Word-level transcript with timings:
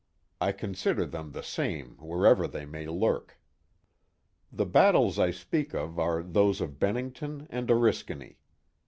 I 0.41 0.51
consider 0.51 1.05
them 1.05 1.31
the 1.31 1.43
same 1.43 1.95
where 1.97 2.25
ever 2.25 2.47
they 2.47 2.65
may 2.65 2.87
lurk." 2.87 3.39
The 4.51 4.65
battles 4.65 5.19
I 5.19 5.29
speak 5.29 5.75
of 5.75 5.99
are 5.99 6.23
those 6.23 6.59
of 6.59 6.79
Bennington 6.79 7.45
and 7.51 7.69
Oriskany. 7.69 8.37